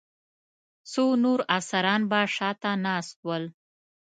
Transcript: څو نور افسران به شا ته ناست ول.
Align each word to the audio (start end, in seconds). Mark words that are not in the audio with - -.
څو 0.91 1.05
نور 1.23 1.39
افسران 1.57 2.01
به 2.09 2.19
شا 2.35 2.49
ته 2.61 2.71
ناست 2.85 3.17
ول. 3.27 3.43